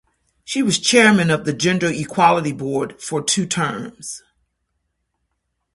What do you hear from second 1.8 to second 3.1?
equality board